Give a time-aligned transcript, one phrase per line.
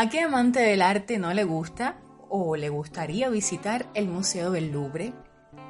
[0.00, 1.98] ¿A qué amante del arte no le gusta
[2.30, 5.12] o le gustaría visitar el Museo del Louvre?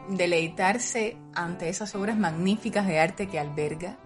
[0.09, 3.99] Deleitarse ante esas obras magníficas de arte que alberga,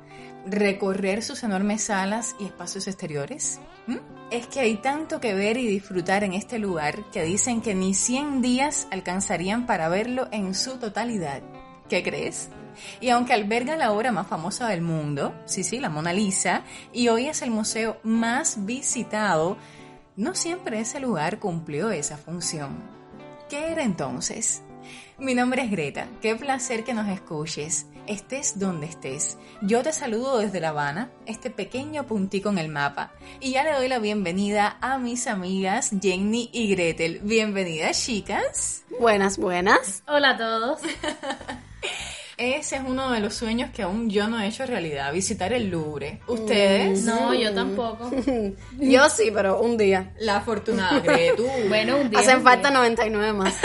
[0.46, 3.60] recorrer sus enormes salas y espacios exteriores.
[3.86, 3.98] ¿Mm?
[4.30, 7.92] Es que hay tanto que ver y disfrutar en este lugar que dicen que ni
[7.92, 11.42] 100 días alcanzarían para verlo en su totalidad.
[11.90, 12.48] ¿Qué crees?
[13.02, 16.62] Y aunque alberga la obra más famosa del mundo, sí, sí, la Mona Lisa,
[16.94, 19.58] y hoy es el museo más visitado,
[20.16, 22.78] no siempre ese lugar cumplió esa función.
[23.48, 24.62] ¿Qué era entonces?
[25.18, 29.38] Mi nombre es Greta, qué placer que nos escuches, estés donde estés.
[29.62, 33.72] Yo te saludo desde La Habana, este pequeño puntico en el mapa, y ya le
[33.72, 37.20] doy la bienvenida a mis amigas Jenny y Gretel.
[37.22, 38.84] Bienvenidas, chicas.
[39.00, 40.02] Buenas, buenas.
[40.06, 40.80] Hola a todos.
[42.52, 45.70] Ese es uno de los sueños que aún yo no he hecho realidad, visitar el
[45.70, 46.20] Louvre.
[46.26, 47.04] ¿Ustedes?
[47.04, 48.10] No, yo tampoco.
[48.78, 50.12] Yo sí, pero un día.
[50.18, 51.46] La afortunada Gretu.
[51.68, 52.18] Bueno, un día.
[52.18, 52.78] Hacen un falta día.
[52.78, 53.54] 99 más.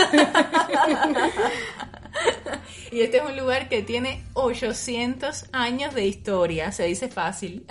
[2.92, 7.64] Y este es un lugar que tiene 800 años de historia, se dice fácil.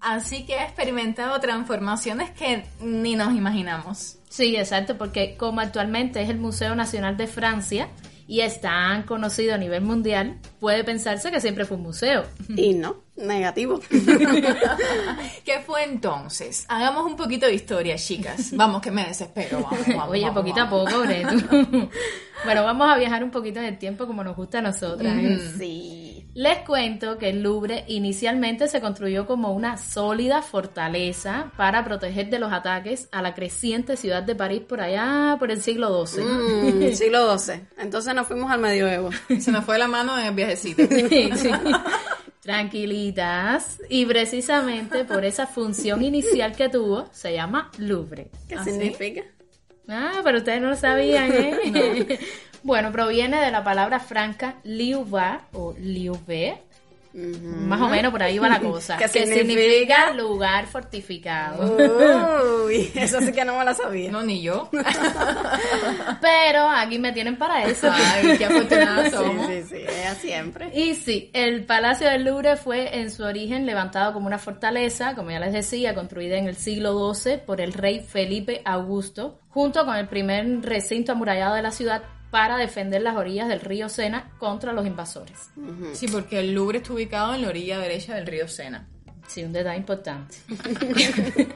[0.00, 4.18] Así que ha experimentado transformaciones que ni nos imaginamos.
[4.28, 7.88] Sí, exacto, porque como actualmente es el Museo Nacional de Francia
[8.32, 12.24] y es tan conocido a nivel mundial, puede pensarse que siempre fue un museo.
[12.48, 13.78] Y no, negativo.
[15.44, 16.64] ¿Qué fue entonces?
[16.66, 18.56] Hagamos un poquito de historia, chicas.
[18.56, 19.60] Vamos, que me desespero.
[19.60, 20.88] Vamos, vamos, Oye, vamos, poquito vamos.
[20.88, 21.90] a poco, Gretu.
[22.46, 25.14] bueno, vamos a viajar un poquito en el tiempo como nos gusta a nosotras.
[25.14, 25.38] ¿eh?
[25.58, 26.01] Sí.
[26.34, 32.38] Les cuento que el Louvre inicialmente se construyó como una sólida fortaleza para proteger de
[32.38, 36.24] los ataques a la creciente ciudad de París por allá por el siglo XII.
[36.24, 37.60] Mm, siglo XII.
[37.76, 39.10] Entonces nos fuimos al medioevo.
[39.38, 40.82] Se nos fue la mano en el viajecito.
[41.12, 41.50] Sí, sí.
[42.40, 43.80] Tranquilitas.
[43.90, 48.30] Y precisamente por esa función inicial que tuvo, se llama Louvre.
[48.48, 49.22] ¿Qué ¿Ah, significa?
[49.86, 52.18] Ah, pero ustedes no lo sabían, ¿eh?
[52.62, 56.62] Bueno, proviene de la palabra franca liuva o liuve.
[57.14, 58.96] Más o menos por ahí va la cosa.
[58.98, 59.40] ¿Qué que significa?
[59.46, 61.76] significa lugar fortificado.
[62.64, 64.10] Uy, eso sí que no me la sabía.
[64.10, 64.70] No, ni yo.
[66.20, 67.88] Pero aquí me tienen para eso.
[67.92, 69.46] Ay, qué afortunadas Sí, somos.
[69.46, 70.70] sí, sí, ella siempre.
[70.74, 75.30] Y sí, el Palacio del Louvre fue en su origen levantado como una fortaleza, como
[75.30, 79.96] ya les decía, construida en el siglo XII por el rey Felipe Augusto, junto con
[79.96, 82.02] el primer recinto amurallado de la ciudad
[82.32, 85.50] para defender las orillas del río Sena contra los invasores.
[85.92, 88.88] Sí, porque el Louvre está ubicado en la orilla derecha del río Sena.
[89.28, 90.34] Sí, un detalle importante.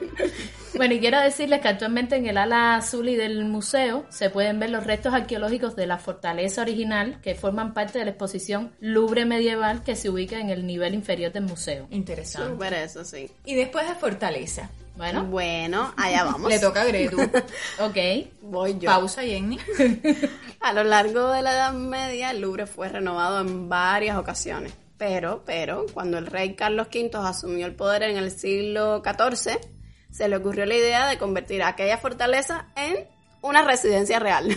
[0.75, 4.59] bueno, y quiero decirles que actualmente en el ala azul y del museo se pueden
[4.59, 9.25] ver los restos arqueológicos de la fortaleza original que forman parte de la exposición Louvre
[9.25, 11.87] medieval que se ubica en el nivel inferior del museo.
[11.89, 12.51] Interesante.
[12.51, 13.31] Súper eso, sí.
[13.45, 14.69] Y después de Fortaleza.
[14.97, 16.49] Bueno, Bueno, allá vamos.
[16.49, 17.21] Le toca a Gretu.
[17.79, 17.97] ok.
[18.41, 18.89] Voy yo.
[18.89, 19.59] Pausa, Jenny.
[20.59, 24.73] A lo largo de la Edad Media, el Louvre fue renovado en varias ocasiones.
[24.97, 29.59] Pero, pero, cuando el rey Carlos V asumió el poder en el siglo XIV,
[30.09, 33.05] se le ocurrió la idea de convertir aquella fortaleza en
[33.41, 34.49] una residencia real.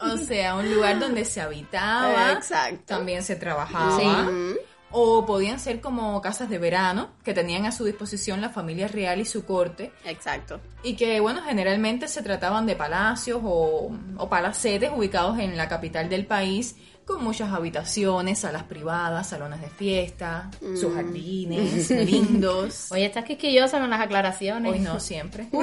[0.00, 2.32] O sea, un lugar donde se habitaba.
[2.32, 2.82] Exacto.
[2.86, 3.98] También se trabajaba.
[3.98, 4.56] Sí.
[4.96, 9.20] O podían ser como casas de verano que tenían a su disposición la familia real
[9.20, 9.90] y su corte.
[10.04, 10.60] Exacto.
[10.84, 16.08] Y que, bueno, generalmente se trataban de palacios o, o palacetes ubicados en la capital
[16.08, 22.92] del país, con muchas habitaciones, salas privadas, salones de fiesta, sus jardines lindos.
[22.92, 24.72] Oye, estás quisquillosa con las aclaraciones.
[24.72, 25.48] Hoy no siempre.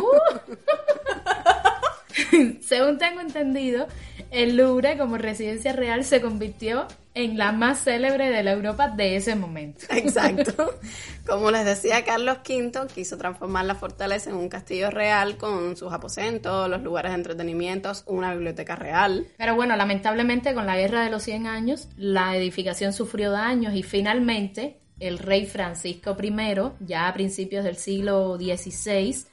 [2.61, 3.87] Según tengo entendido,
[4.31, 9.15] el Louvre como residencia real se convirtió en la más célebre de la Europa de
[9.15, 9.85] ese momento.
[9.89, 10.79] Exacto.
[11.25, 15.91] Como les decía, Carlos V quiso transformar la fortaleza en un castillo real con sus
[15.91, 19.27] aposentos, los lugares de entretenimientos, una biblioteca real.
[19.37, 23.83] Pero bueno, lamentablemente con la Guerra de los 100 años, la edificación sufrió daños y
[23.83, 26.33] finalmente el rey Francisco I,
[26.79, 29.25] ya a principios del siglo XVI,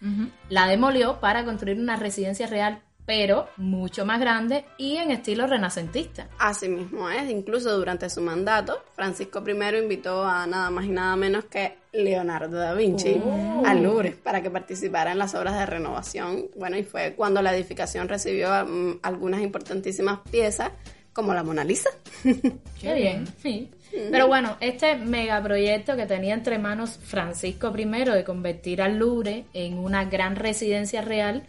[0.48, 6.28] la demolió para construir una residencia real, pero mucho más grande y en estilo renacentista.
[6.38, 11.16] Así mismo es, incluso durante su mandato, Francisco I invitó a nada más y nada
[11.16, 13.18] menos que Leonardo da Vinci
[13.64, 16.48] al Louvre para que participara en las obras de renovación.
[16.54, 20.72] Bueno, y fue cuando la edificación recibió mm, algunas importantísimas piezas,
[21.14, 21.88] como la Mona Lisa.
[22.82, 23.70] Qué bien, sí.
[24.10, 29.78] Pero bueno, este megaproyecto que tenía entre manos Francisco I de convertir al Louvre en
[29.78, 31.44] una gran residencia real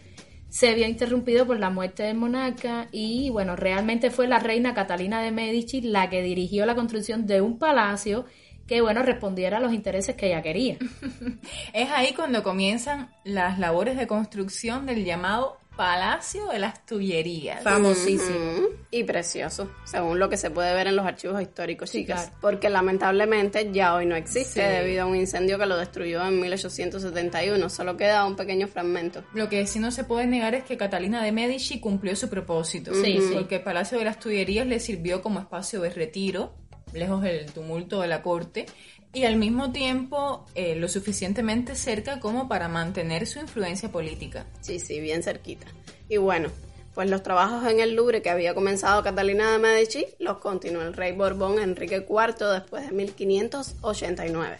[0.50, 5.22] se vio interrumpido por la muerte del monarca y bueno, realmente fue la reina Catalina
[5.22, 8.26] de Medici la que dirigió la construcción de un palacio
[8.66, 10.76] que, bueno, respondiera a los intereses que ella quería.
[11.72, 17.64] es ahí cuando comienzan las labores de construcción del llamado Palacio de las Tullerías.
[17.64, 18.68] Famosísimo.
[18.92, 22.32] Y precioso, según lo que se puede ver en los archivos históricos, chicas.
[22.40, 27.68] Porque lamentablemente ya hoy no existe debido a un incendio que lo destruyó en 1871.
[27.68, 29.22] Solo queda un pequeño fragmento.
[29.32, 32.92] Lo que sí no se puede negar es que Catalina de Medici cumplió su propósito.
[32.92, 33.30] Sí, sí.
[33.32, 36.52] Porque el Palacio de las Tullerías le sirvió como espacio de retiro,
[36.92, 38.66] lejos del tumulto de la corte,
[39.12, 44.46] y al mismo tiempo eh, lo suficientemente cerca como para mantener su influencia política.
[44.60, 45.66] Sí, sí, bien cerquita.
[46.08, 46.50] Y bueno,
[46.94, 50.94] pues los trabajos en el Louvre que había comenzado Catalina de Medici los continuó el
[50.94, 54.58] rey Borbón Enrique IV después de 1589.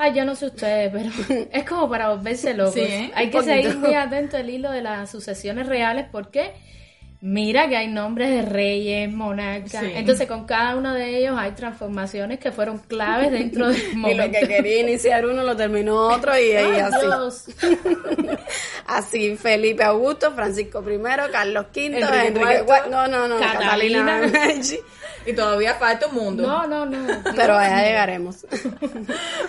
[0.00, 1.10] Ay, yo no sé ustedes, pero
[1.52, 2.74] es como para volverse locos.
[2.74, 3.10] Sí, ¿eh?
[3.14, 6.52] Hay que seguir muy atento al hilo de las sucesiones reales porque
[7.20, 9.82] mira que hay nombres de reyes, monarcas.
[9.82, 9.92] Sí.
[9.94, 14.00] Entonces con cada uno de ellos hay transformaciones que fueron claves dentro del Y lo
[14.00, 14.38] momento.
[14.40, 17.00] que quería iniciar uno lo terminó otro y, ahí así.
[17.00, 17.44] Dios.
[18.86, 20.98] Así, Felipe Augusto, Francisco I,
[21.30, 24.22] Carlos V, Enrique Enrique IV, no, no, no, Catalina.
[25.26, 26.46] Y todavía falta un mundo.
[26.46, 26.96] No, no, no.
[27.36, 28.46] Pero allá llegaremos.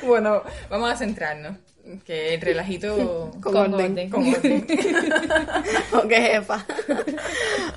[0.04, 1.56] Bueno, vamos a centrarnos.
[2.06, 3.92] Que el relajito Con, Con orden.
[3.92, 4.10] orden.
[4.10, 4.68] con orden.
[5.94, 6.66] Ok, jefa.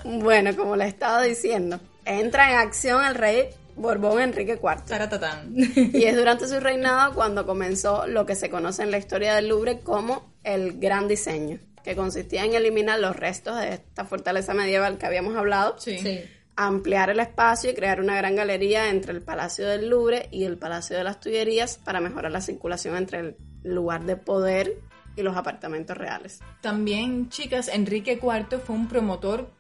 [0.05, 4.85] bueno, como le estaba diciendo, entra en acción el rey Borbón Enrique IV.
[4.87, 5.53] Taratatán.
[5.57, 9.49] Y es durante su reinado cuando comenzó lo que se conoce en la historia del
[9.49, 14.99] Louvre como el Gran Diseño, que consistía en eliminar los restos de esta fortaleza medieval
[14.99, 15.99] que habíamos hablado, Sí.
[15.99, 16.21] Sí.
[16.55, 20.59] ampliar el espacio y crear una gran galería entre el Palacio del Louvre y el
[20.59, 24.81] Palacio de las Tullerías para mejorar la circulación entre el lugar de poder
[25.17, 26.41] y los apartamentos reales.
[26.61, 29.51] También, chicas, Enrique IV fue un promotor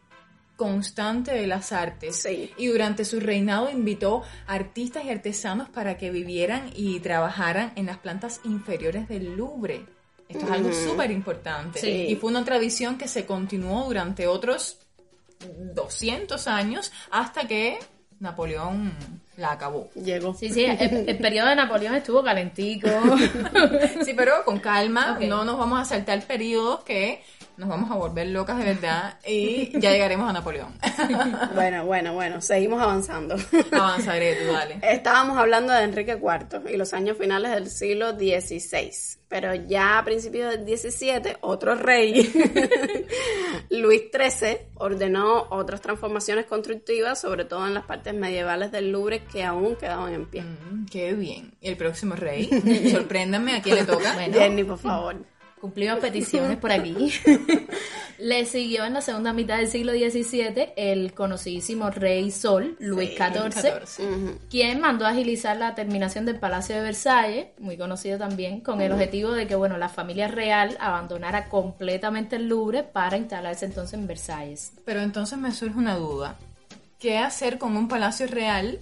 [0.56, 2.22] constante de las artes.
[2.22, 2.52] Sí.
[2.56, 7.98] Y durante su reinado invitó artistas y artesanos para que vivieran y trabajaran en las
[7.98, 9.84] plantas inferiores del Louvre.
[10.28, 11.80] Esto es algo súper importante.
[11.80, 12.06] Sí.
[12.08, 14.78] Y fue una tradición que se continuó durante otros
[15.74, 17.78] 200 años hasta que
[18.22, 18.92] Napoleón
[19.36, 19.90] la acabó.
[19.94, 20.32] Llegó.
[20.34, 22.88] Sí, sí, el, el periodo de Napoleón estuvo calentico.
[24.04, 27.22] Sí, pero con calma, no nos vamos a saltar periodos que
[27.56, 30.72] nos vamos a volver locas de verdad y ya llegaremos a Napoleón.
[31.54, 33.36] Bueno, bueno, bueno, seguimos avanzando.
[33.72, 34.78] Avanzaré, tú dale.
[34.82, 38.90] Estábamos hablando de Enrique IV y los años finales del siglo XVI,
[39.28, 42.30] pero ya a principios del XVII, otro rey,
[43.70, 49.44] Luis XIII, ordenó otras transformaciones constructivas, sobre todo en las partes medievales del Louvre que
[49.44, 50.42] aún quedaban en pie.
[50.42, 51.54] Mm, qué bien.
[51.60, 52.48] ¿Y el próximo rey?
[52.90, 54.14] Sorpréndanme, ¿a quién le toca?
[54.14, 54.34] Bueno.
[54.38, 55.16] Jenny, por favor.
[55.62, 57.12] Cumplió peticiones por aquí.
[58.18, 63.16] Le siguió en la segunda mitad del siglo XVII el conocidísimo rey Sol, Luis Sí,
[63.16, 68.90] XIV, quien mandó agilizar la terminación del Palacio de Versalles, muy conocido también, con el
[68.90, 74.08] objetivo de que bueno, la familia real abandonara completamente el Louvre para instalarse entonces en
[74.08, 74.72] Versalles.
[74.84, 76.36] Pero entonces me surge una duda.
[76.98, 78.80] ¿Qué hacer con un palacio real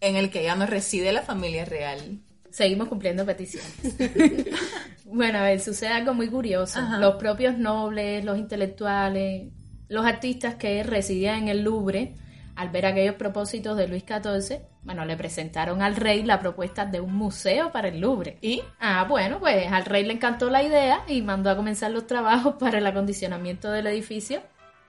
[0.00, 2.18] en el que ya no reside la familia real?
[2.50, 3.70] Seguimos cumpliendo peticiones.
[5.04, 6.78] bueno, a ver, sucede algo muy curioso.
[6.78, 6.98] Ajá.
[6.98, 9.48] Los propios nobles, los intelectuales,
[9.88, 12.14] los artistas que residían en el Louvre,
[12.56, 17.00] al ver aquellos propósitos de Luis XIV, bueno, le presentaron al rey la propuesta de
[17.00, 18.38] un museo para el Louvre.
[18.40, 18.62] ¿Y?
[18.78, 22.54] Ah, bueno, pues al rey le encantó la idea y mandó a comenzar los trabajos
[22.58, 24.42] para el acondicionamiento del edificio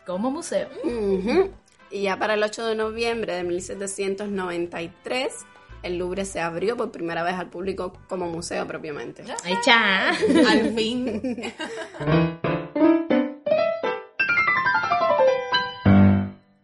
[0.06, 0.70] como museo.
[1.92, 5.34] Y ya para el 8 de noviembre de 1793,
[5.84, 9.24] el Louvre se abrió por primera vez al público como museo propiamente.
[9.46, 10.10] ¡Echa!
[10.50, 11.54] Al fin.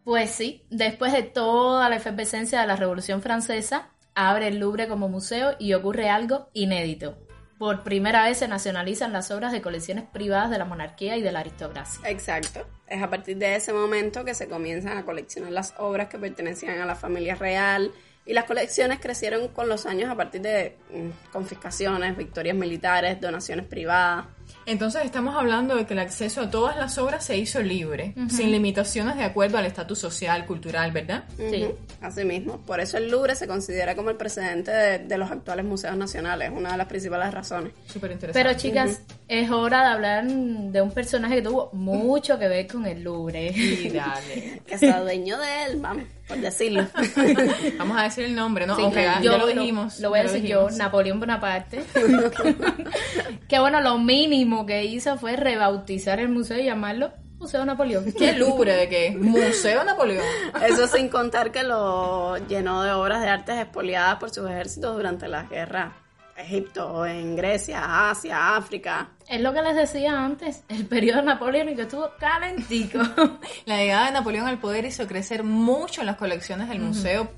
[0.04, 5.10] Pues sí, después de toda la efervescencia de la Revolución Francesa, abre el Louvre como
[5.10, 7.18] museo y ocurre algo inédito.
[7.58, 11.32] Por primera vez se nacionalizan las obras de colecciones privadas de la monarquía y de
[11.32, 12.08] la aristocracia.
[12.10, 12.66] Exacto.
[12.88, 16.80] Es a partir de ese momento que se comienzan a coleccionar las obras que pertenecían
[16.80, 17.92] a la familia real
[18.28, 23.66] y las colecciones crecieron con los años a partir de mm, confiscaciones, victorias militares, donaciones
[23.66, 24.26] privadas.
[24.66, 28.52] Entonces estamos hablando de que el acceso a todas las obras se hizo libre, sin
[28.52, 31.24] limitaciones de acuerdo al estatus social, cultural, ¿verdad?
[31.38, 31.68] Sí.
[32.02, 32.58] Así mismo.
[32.60, 36.52] Por eso el Louvre se considera como el precedente de, de los actuales museos nacionales,
[36.54, 37.74] una de las principales razones.
[37.88, 38.48] Súper interesante.
[38.48, 42.86] Pero chicas, es hora de hablar de un personaje que tuvo mucho que ver con
[42.86, 43.52] el Louvre.
[43.52, 44.62] Y dale.
[44.68, 46.88] Que se dueño de él, vamos, por decirlo.
[47.78, 48.76] Vamos a decir el nombre, ¿no?
[48.76, 50.00] Sí, ya, yo ya lo dijimos.
[50.00, 51.84] Lo voy a decir yo, Napoleón Bonaparte.
[53.48, 58.12] que bueno, lo mínimo que hizo fue rebautizar el museo y llamarlo Museo Napoleón.
[58.18, 59.18] ¿Qué Louvre de qué?
[59.18, 60.26] Museo Napoleón.
[60.68, 65.28] Eso sin contar que lo llenó de obras de artes expoliadas por sus ejércitos durante
[65.28, 65.94] las guerras.
[66.38, 69.10] Egipto, en Grecia, Asia, África.
[69.28, 73.00] Es lo que les decía antes, el periodo napoleónico estuvo calentico.
[73.66, 77.30] La llegada de Napoleón al poder hizo crecer mucho las colecciones del museo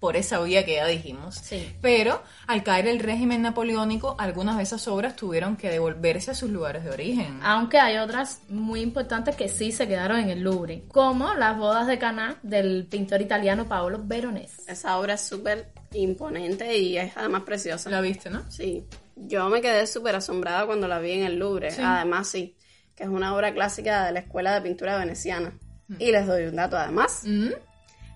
[0.00, 1.36] por esa vía que ya dijimos.
[1.36, 1.76] Sí.
[1.82, 6.50] Pero al caer el régimen napoleónico, algunas de esas obras tuvieron que devolverse a sus
[6.50, 7.38] lugares de origen.
[7.42, 11.86] Aunque hay otras muy importantes que sí se quedaron en el Louvre, como las bodas
[11.86, 14.62] de Caná del pintor italiano Paolo Veronese.
[14.66, 17.90] Esa obra es súper imponente y es además preciosa.
[17.90, 18.50] La viste, ¿no?
[18.50, 21.72] Sí, yo me quedé súper asombrada cuando la vi en el Louvre.
[21.72, 21.82] Sí.
[21.84, 22.56] Además, sí,
[22.96, 25.52] que es una obra clásica de la Escuela de Pintura Veneciana.
[25.98, 27.22] Y les doy un dato además.
[27.24, 27.50] Mm.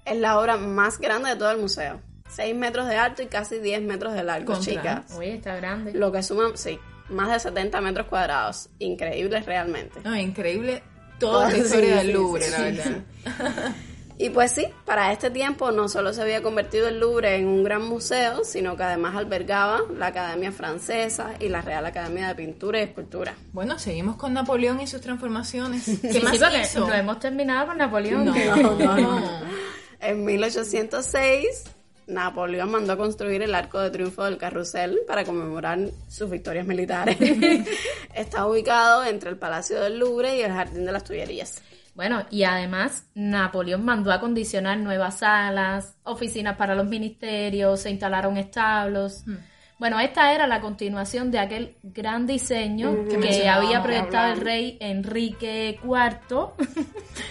[0.05, 2.01] Es la obra más grande de todo el museo.
[2.29, 4.73] 6 metros de alto y casi 10 metros de largo, Contra.
[4.73, 5.13] chicas.
[5.17, 5.93] Oye, está grande.
[5.93, 8.69] Lo que suma, sí, más de 70 metros cuadrados.
[8.81, 10.01] Increíbles realmente.
[10.05, 10.83] No, increíble
[11.19, 13.03] toda la Sí, historia del Louvre, sí, la sí, verdad.
[14.17, 17.65] Y pues sí, para este tiempo no solo se había convertido el Louvre en un
[17.65, 22.79] gran museo, sino que además albergaba la Academia Francesa y la Real Academia de Pintura
[22.79, 23.35] y Escultura.
[23.53, 25.85] Bueno, seguimos con Napoleón y sus transformaciones.
[26.01, 26.87] ¿Qué Sí, más sí, hizo?
[26.87, 28.25] no hemos terminado con Napoleón.
[28.27, 28.35] No,
[28.77, 29.41] no, no.
[30.05, 31.65] En 1806,
[32.09, 37.17] Napoleón mandó a construir el Arco de Triunfo del Carrusel para conmemorar sus victorias militares.
[38.15, 41.63] Está ubicado entre el Palacio del Louvre y el Jardín de las Tullerías.
[41.95, 48.37] Bueno, y además Napoleón mandó a acondicionar nuevas salas, oficinas para los ministerios, se instalaron
[48.37, 49.23] establos.
[49.27, 49.37] Hmm.
[49.85, 55.79] Bueno, esta era la continuación de aquel gran diseño Que había proyectado el rey Enrique
[55.85, 56.53] IV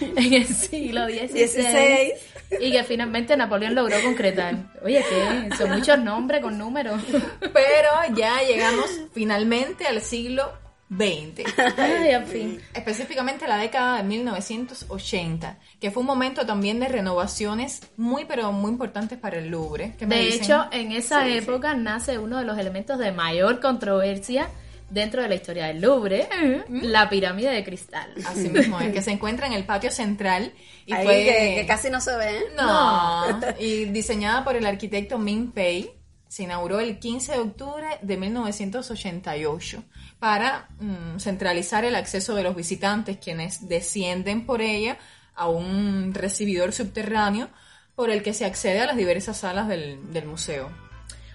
[0.00, 2.12] en el siglo XVI 16.
[2.60, 4.54] y que finalmente Napoleón logró concretar.
[4.84, 7.02] Oye, que son muchos nombres con números.
[7.40, 10.52] Pero ya llegamos finalmente al siglo
[10.96, 11.52] XX.
[11.78, 12.60] Ay, en fin.
[12.74, 18.70] Específicamente la década de 1980, que fue un momento también de renovaciones muy pero muy
[18.72, 19.94] importantes para el Louvre.
[19.98, 20.42] ¿Qué me De dicen?
[20.44, 21.38] hecho, en esa Sí, sí.
[21.38, 24.48] época nace uno de los elementos de mayor controversia
[24.90, 26.28] dentro de la historia del Louvre,
[26.68, 28.12] la pirámide de cristal.
[28.26, 30.52] así mismo es, que se encuentra en el patio central
[30.86, 32.38] y Ahí fue que, que casi no se ve.
[32.38, 32.42] ¿eh?
[32.56, 33.24] No,
[33.58, 35.90] y diseñada por el arquitecto Min Pei,
[36.34, 39.84] se inauguró el 15 de octubre de 1988
[40.18, 44.98] para mm, centralizar el acceso de los visitantes, quienes descienden por ella
[45.36, 47.50] a un recibidor subterráneo
[47.94, 50.72] por el que se accede a las diversas salas del, del museo.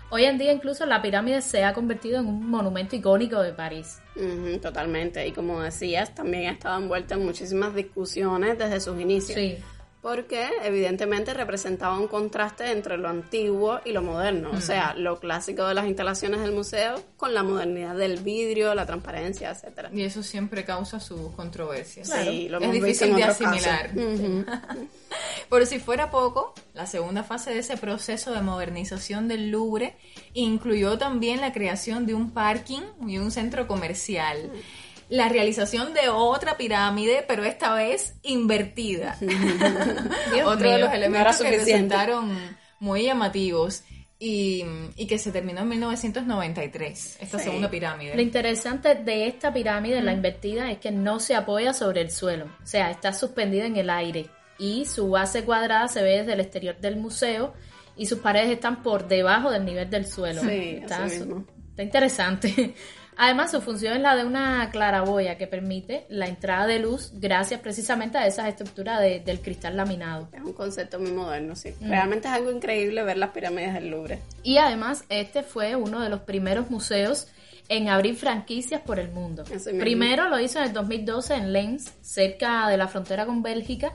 [0.10, 4.00] Hoy en día incluso la pirámide se ha convertido en un monumento icónico de París.
[4.62, 5.26] Totalmente.
[5.26, 9.40] Y como decías, también ha estado envuelta en muchísimas discusiones desde sus inicios.
[9.40, 9.60] Sí.
[10.02, 14.52] Porque evidentemente representaba un contraste entre lo antiguo y lo moderno.
[14.54, 18.86] O sea, lo clásico de las instalaciones del museo con la modernidad del vidrio, la
[18.86, 19.90] transparencia, etcétera.
[19.92, 22.10] Y eso siempre causa sus controversias.
[22.10, 23.92] Sí, lo es difícil de asimilar.
[25.50, 29.98] Por si fuera poco, la segunda fase de ese proceso de modernización del Louvre
[30.34, 34.52] incluyó también la creación de un parking y un centro comercial.
[35.10, 39.18] La realización de otra pirámide, pero esta vez invertida.
[40.46, 43.84] Otro de los no elementos era que resultaron muy llamativos
[44.20, 44.64] y,
[44.96, 47.46] y que se terminó en 1993, esta Sí.
[47.46, 48.16] segunda pirámide.
[48.16, 52.46] Lo interesante de esta pirámide, la invertida, es que no se apoya sobre el suelo,
[52.62, 56.42] o sea, está suspendida en el aire y su base cuadrada se ve desde el
[56.42, 57.54] exterior del museo
[57.96, 60.42] y sus paredes están por debajo del nivel del suelo.
[60.42, 61.46] Sí, está, así mismo.
[61.70, 62.76] está interesante.
[63.22, 67.60] Además, su función es la de una claraboya que permite la entrada de luz gracias
[67.60, 70.30] precisamente a esas estructuras de- del cristal laminado.
[70.32, 71.74] Es un concepto muy moderno, sí.
[71.82, 71.90] Mm.
[71.90, 74.20] Realmente es algo increíble ver las pirámides del Louvre.
[74.42, 77.28] Y además, este fue uno de los primeros museos
[77.68, 79.44] en abrir franquicias por el mundo.
[79.80, 83.92] Primero lo hizo en el 2012 en Lens, cerca de la frontera con Bélgica.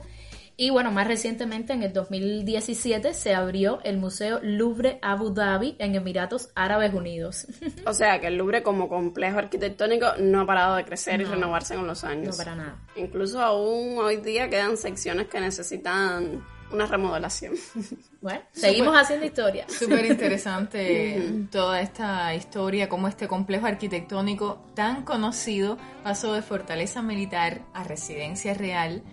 [0.57, 5.95] Y bueno, más recientemente en el 2017 se abrió el Museo Louvre Abu Dhabi en
[5.95, 7.47] Emiratos Árabes Unidos.
[7.85, 11.75] O sea que el Louvre como complejo arquitectónico no ha parado de crecer y renovarse
[11.75, 12.37] con los no años.
[12.37, 12.79] para nada.
[12.95, 17.53] Incluso aún hoy día quedan secciones que necesitan una remodelación.
[18.25, 19.69] Bueno, seguimos haciendo historia.
[19.69, 27.61] Súper interesante toda esta historia, cómo este complejo arquitectónico tan conocido pasó de fortaleza militar
[27.75, 29.03] a residencia real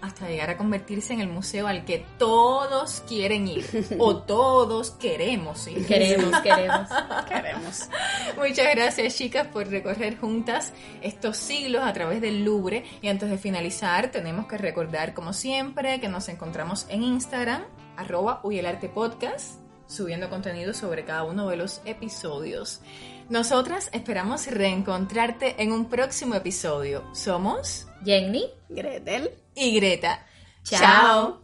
[0.00, 3.64] hasta llegar a convertirse en el museo al que todos quieren ir
[3.98, 5.86] o todos queremos ir.
[5.86, 6.88] Queremos, queremos.
[7.28, 7.88] Queremos.
[8.36, 10.72] Muchas gracias chicas por recorrer juntas
[11.02, 16.00] estos siglos a través del Louvre y antes de finalizar tenemos que recordar como siempre
[16.00, 17.62] que nos encontramos en Instagram
[17.96, 18.42] arroba
[18.94, 22.80] Podcast subiendo contenido sobre cada uno de los episodios.
[23.28, 27.04] Nosotras esperamos reencontrarte en un próximo episodio.
[27.12, 30.24] Somos Jenny, Gretel y Greta.
[30.62, 31.40] Chao.